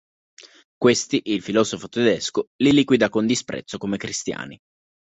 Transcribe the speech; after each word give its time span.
Questi 0.75 1.21
il 1.25 1.43
filosofo 1.43 1.87
tedesco 1.87 2.47
li 2.63 2.71
liquida 2.71 3.07
con 3.09 3.27
disprezzo 3.27 3.77
come 3.77 3.97
cristiani. 3.97 4.59